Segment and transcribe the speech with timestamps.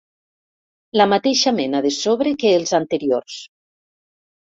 [1.01, 3.41] La mateixa mena de sobre que els anteriors.